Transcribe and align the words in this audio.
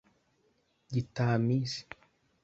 Gitamisi 0.93 1.81